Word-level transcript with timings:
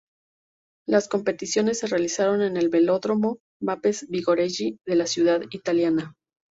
Las 0.87 1.07
competiciones 1.07 1.77
se 1.77 1.85
realizaron 1.85 2.41
en 2.41 2.57
el 2.57 2.69
Velódromo 2.69 3.37
Maspes-Vigorelli 3.61 4.79
de 4.83 4.95
la 4.95 5.05
ciudad 5.05 5.41
italiana. 5.51 6.15